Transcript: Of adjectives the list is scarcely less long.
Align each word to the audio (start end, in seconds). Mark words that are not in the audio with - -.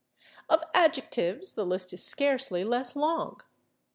Of 0.49 0.63
adjectives 0.73 1.53
the 1.53 1.63
list 1.63 1.93
is 1.93 2.03
scarcely 2.03 2.63
less 2.63 2.95
long. 2.95 3.43